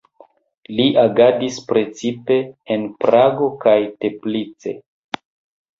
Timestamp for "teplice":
4.03-4.77